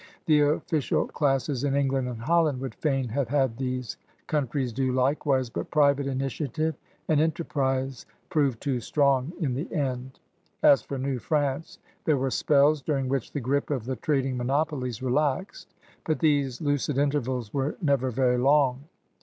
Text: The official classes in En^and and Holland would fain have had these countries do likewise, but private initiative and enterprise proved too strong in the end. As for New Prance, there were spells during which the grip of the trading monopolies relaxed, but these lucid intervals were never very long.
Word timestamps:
The 0.25 0.39
official 0.41 1.05
classes 1.05 1.63
in 1.63 1.75
En^and 1.75 2.09
and 2.09 2.21
Holland 2.21 2.59
would 2.59 2.73
fain 2.73 3.07
have 3.09 3.27
had 3.27 3.55
these 3.55 3.97
countries 4.25 4.73
do 4.73 4.91
likewise, 4.91 5.47
but 5.51 5.69
private 5.69 6.07
initiative 6.07 6.73
and 7.07 7.21
enterprise 7.21 8.07
proved 8.31 8.59
too 8.59 8.79
strong 8.79 9.31
in 9.39 9.53
the 9.53 9.71
end. 9.71 10.19
As 10.63 10.81
for 10.81 10.97
New 10.97 11.19
Prance, 11.19 11.77
there 12.05 12.17
were 12.17 12.31
spells 12.31 12.81
during 12.81 13.09
which 13.09 13.31
the 13.31 13.39
grip 13.41 13.69
of 13.69 13.85
the 13.85 13.95
trading 13.95 14.37
monopolies 14.37 15.03
relaxed, 15.03 15.75
but 16.03 16.17
these 16.17 16.61
lucid 16.61 16.97
intervals 16.97 17.53
were 17.53 17.75
never 17.79 18.09
very 18.09 18.39
long. 18.39 18.85